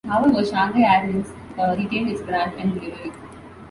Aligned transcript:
However, 0.07 0.43
Shanghai 0.43 0.97
Airlines 1.01 1.31
retained 1.77 2.09
its 2.09 2.23
brand 2.23 2.53
and 2.59 2.73
livery. 2.73 3.11